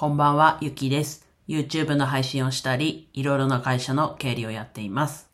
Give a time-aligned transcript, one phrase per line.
[0.00, 1.28] こんばんは、ゆきです。
[1.46, 5.28] YouTube の配信をしたり、いろいろな会社の経理をやっています。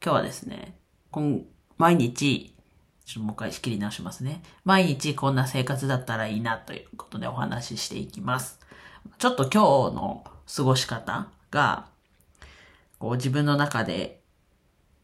[0.00, 0.76] 今日はですね、
[1.10, 1.40] 今
[1.76, 2.54] 毎日、
[3.04, 4.44] ちょっともう一回仕切り直しますね。
[4.64, 8.60] 毎日こんな生活だったらいいなということでお話ししていきます。
[9.18, 11.88] ちょっと今日の過ごし方が、
[13.00, 14.20] こう自分の中で、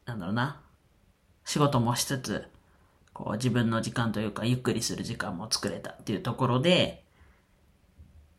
[0.07, 0.61] なんだろうな、
[1.45, 2.49] 仕事もしつつ、
[3.13, 7.02] こう自分の時間というかゆっくりする時間も作れたっていうところで、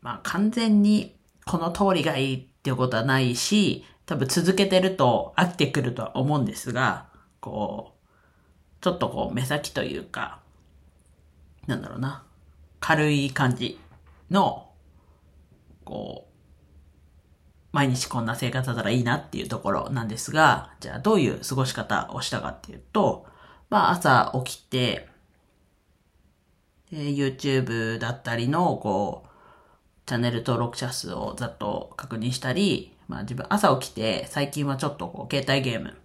[0.04, 1.16] まあ完全に
[1.46, 7.06] この通りがいいっていうことはないし、多分続けてると飽きてくるとは思うんですが、
[7.40, 10.40] こう、ちょっとこう目先というか、
[11.66, 12.22] なんだろうな、
[12.80, 13.80] 軽い感じ
[14.30, 14.70] の、
[15.84, 16.34] こう、
[17.72, 23.26] 毎日こんな生活だったらいいなっていうところなんですが、じゃあどういう過ごし方をしたかっていうと、
[23.70, 25.08] まあ朝起きて、
[26.90, 29.33] で YouTube だったりの、こう、
[30.06, 35.96] チャンネル登録者数をざっと確認したり、まあ自分朝起きて最近はちょっとこう携帯ゲーム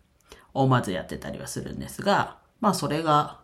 [0.54, 3.40] をまずやってたりはするんですが、まあそれが、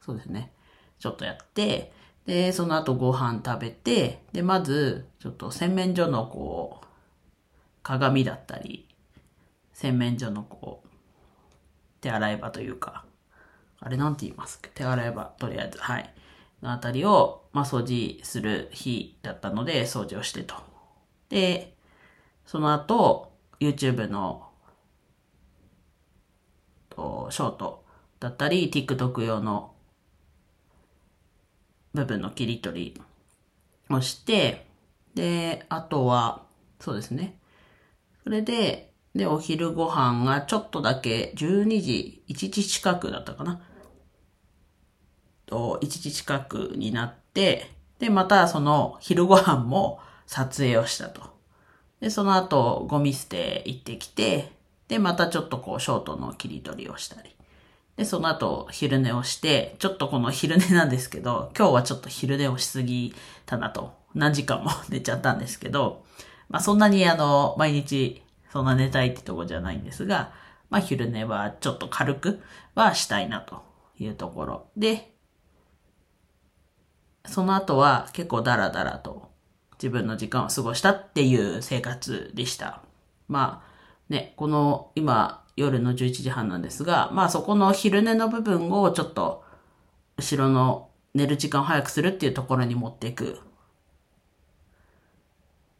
[0.00, 0.52] そうですね、
[0.98, 1.92] ちょっとやって、
[2.26, 6.86] で、その後ご飯食べて、で、まずちょっと洗面所のこう、
[7.82, 8.86] 鏡だったり、
[9.72, 10.88] 洗面所のこう、
[12.00, 13.04] 手洗い場というか、
[13.80, 16.14] あれなんて言いますか手洗い場、とりあえず、はい。
[16.62, 20.54] のあたりを、まあ、掃除する日だったので、掃除をしてと。
[21.28, 21.74] で、
[22.46, 24.48] その後、YouTube の、
[26.90, 27.84] と、ショート
[28.18, 29.74] だったり、TikTok 用の
[31.94, 33.02] 部分の切り取り
[33.94, 34.66] をして、
[35.14, 36.46] で、あとは、
[36.78, 37.38] そうですね。
[38.22, 43.60] それで、で、お昼ご飯がちょっとだけ12時、1時近くだったかな。
[45.50, 51.22] と、1時近くになって、で、またその昼ご飯も撮影をしたと。
[52.00, 54.52] で、その後、ゴミ捨て行ってきて、
[54.88, 57.36] で、またちょっとこう、ショートの切り取りをしたり。
[57.96, 63.92] で、その後、昼寝をして、ちょっとこの昼寝なんですけど、今日はちょっと昼寝をしすぎたなと。
[64.14, 66.04] 何時間も寝ちゃったんですけど、
[66.48, 70.32] まあそんなにあの、毎日そんな寝たいってとこじゃないんですが、
[70.68, 72.40] まあ昼寝はちょっと軽く
[72.74, 73.62] はしたいなと
[73.98, 75.12] いうところで、
[77.26, 79.30] その後は結構ダラダラと
[79.74, 82.82] 自分の時間を過ごしたっていう生活でした。
[83.28, 83.70] まあ
[84.08, 89.44] ね、この今夜の11時半なんですが、まあそこの昼寝の部分をちょっと
[90.16, 93.36] 後ろの寝る時間を早くするっていうところに持っていくっ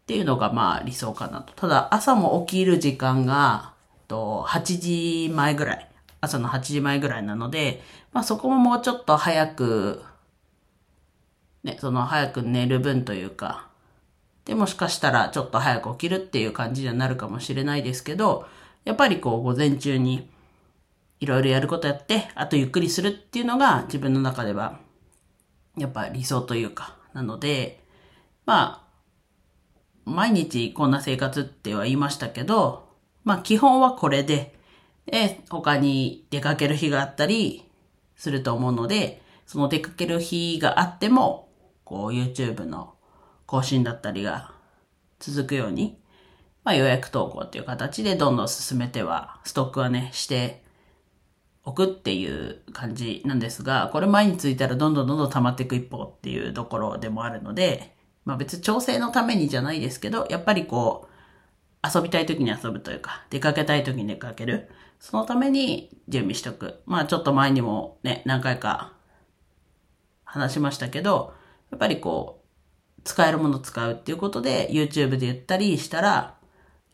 [0.06, 1.52] ていうのがまあ理想かなと。
[1.54, 3.74] ただ朝も起きる時間が、
[4.08, 5.86] と8時前ぐらい。
[6.20, 7.80] 朝の8時前ぐらいなので、
[8.12, 10.02] まあそこももうちょっと早く、
[11.64, 13.68] ね、その早く寝る分というか、
[14.44, 18.46] で、もしかしたらちょっと早く起きるっていう感じになるかもしれないですけど、
[18.84, 20.30] やっぱりこう午前中に
[21.20, 24.80] いろいろやることやって、あとゆっくりするっていうのが自分の中では、
[25.76, 27.80] やっぱ理想というか、なので、
[28.46, 32.88] まあ、毎日こんな生活っては言いましたけど、
[33.22, 34.58] まあ基本はこれで、
[35.04, 37.68] で、他に出かける日があったり
[38.16, 41.49] すると思うので、その出かける日があっても、
[41.90, 42.94] こう YouTube の
[43.46, 44.52] 更新だったりが
[45.18, 45.98] 続くように、
[46.62, 50.62] まあ予約投稿っていう形でどんどん進めては、ストックはね、して
[51.64, 64.70] おくっていう感じなんですが、これ前についたらどんどんどんどん溜まっていく一方っていうところでもあるので、まあ別に調整のためにじゃないですけど、やっぱりこう、遊びたい時に遊ぶというか、出かけたい時に出かける。
[65.00, 66.82] そのために準備しとく。
[66.86, 68.92] まあちょっと前にもね、何回か
[70.22, 71.34] 話しましたけど、
[71.70, 72.42] やっぱりこ
[72.98, 76.36] う、使えるもの使うっていうことで、YouTube で言ったりしたら、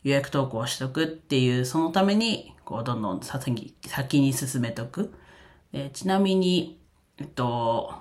[0.03, 5.13] 予約投稿しとくっていう、そのために、こう、どんどん先に先に進めとく。
[5.73, 6.79] えちなみに、
[7.17, 7.93] えっと、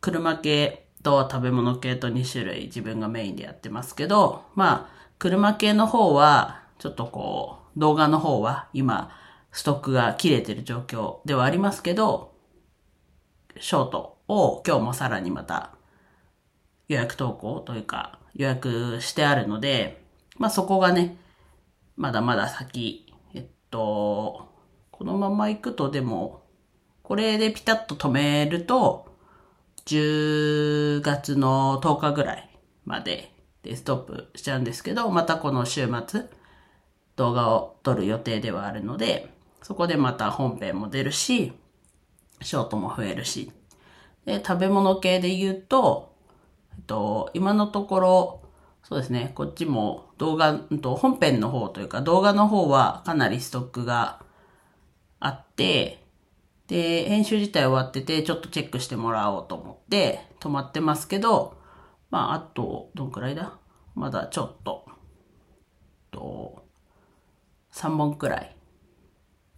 [0.00, 9.10] 車系と食べ物系と2種類自分がメインでやってますけど、まあ、車系の方は、ちょっとこう、動画の方は今、
[9.52, 12.34] ストックが切れてる状況ではありますけど、
[13.58, 15.72] ショートを今日もさらにまた
[16.88, 20.02] 予約投稿というか予約してあるので、
[20.38, 21.16] まあそこがね、
[21.96, 24.48] まだまだ先、えっと、
[24.90, 26.42] このまま行くとでも、
[27.02, 29.06] これでピタッと止めると、
[29.86, 32.50] 10月の10日ぐらい
[32.84, 33.32] まで
[33.62, 36.24] でストップしちゃうんですけど、またこの週末
[37.16, 39.32] 動画を撮る予定ではあるので、
[39.62, 41.52] そこでまた本編も出るし、
[42.42, 43.50] ショートも増えるし。
[44.26, 46.14] で、食べ物系で言うと、
[46.72, 48.42] えっと、今のところ、
[48.82, 54.22] そうですね、こっちも動画、うんと本編の方というか動画の方はかなりストックが
[55.18, 56.04] あって、
[56.68, 61.56] で、編集自体終わってて、ちょっとチェックしてもらおうと思って止まってますけど、
[62.10, 63.58] まあ、あと、どんくらいだ？
[63.94, 64.86] まだちょっと、
[66.10, 66.64] と、
[67.72, 68.56] 3本くらい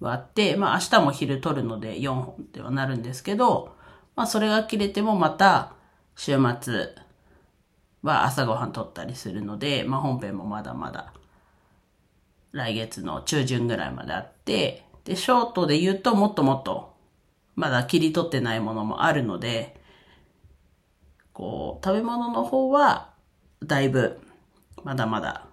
[0.01, 3.77] はあって、まあ明日も昼撮るので4本ではなるんですけど、
[4.19, 5.75] まあそれが切れてもまた
[6.17, 6.89] 週末
[8.03, 11.13] は朝ごはん撮ったりするので、まあ本編もまだまだ
[12.51, 16.97] 来月の中旬ぐらいまであって、で、ショートで言うともっともっと
[17.55, 19.81] まだ切り取ってないものもあるので、
[21.33, 23.11] こう、食べ物の方は
[23.65, 24.19] だいぶ
[24.83, 25.47] まだまだ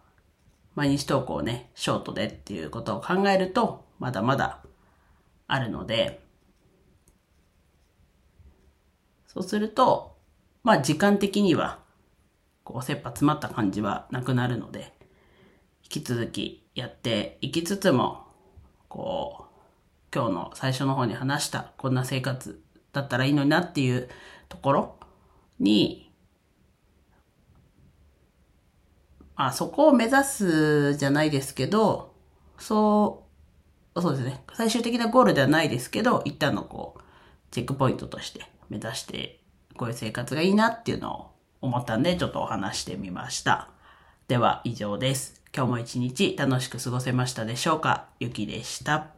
[0.74, 4.64] 毎日投稿ね、ショートでっていうことを考えると、まだまだ
[5.46, 6.25] あるので、
[9.36, 10.16] そうすると、
[10.64, 11.80] まあ時間的には、
[12.64, 14.94] こう、切羽詰まった感じはなくなるので、
[15.84, 18.26] 引き続きやっていきつつも、
[18.88, 19.46] こう、
[20.16, 22.62] 今日の最初の方に話したこんな生活
[22.94, 24.08] だったらいいのになっていう
[24.48, 25.00] ところ
[25.60, 26.10] に、
[29.36, 32.16] まあ、そこを目指すじゃないですけど、
[32.58, 33.26] そ
[33.96, 34.46] う、そうですね。
[34.54, 37.02] 最終的なゴールではないですけど、一旦のこう、
[37.52, 39.40] チェックポイントとして目指して、
[39.76, 41.32] こういう生活がいいなっていうのを
[41.62, 43.70] 思ったんで、ちょっとお話してみました。
[44.28, 45.42] では以上です。
[45.56, 48.06] 今日も一日楽しく過ごせましたでしょうか？
[48.20, 49.15] ゆきでした。